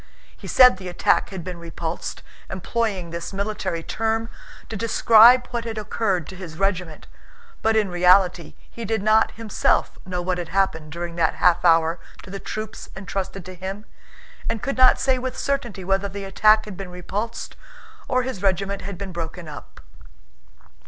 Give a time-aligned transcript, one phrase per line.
[0.35, 4.29] He said the attack had been repulsed, employing this military term
[4.67, 7.05] to describe what had occurred to his regiment,
[7.61, 11.99] but in reality he did not himself know what had happened during that half hour
[12.23, 13.85] to the troops entrusted to him,
[14.49, 17.55] and could not say with certainty whether the attack had been repulsed
[18.07, 19.81] or his regiment had been broken up.